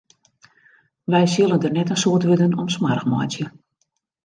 [1.11, 3.45] Wy sille der net in soad wurden oan smoarch meitsje.